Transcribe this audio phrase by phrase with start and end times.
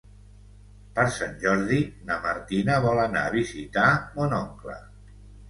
[0.95, 4.77] Per Sant Jordi na Martina vol anar a visitar mon oncle.